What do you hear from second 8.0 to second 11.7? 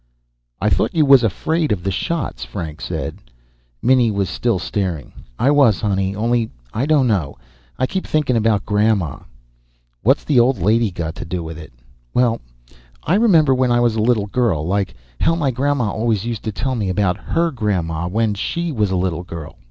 thinking about Grandma." "What's the old lady got to do with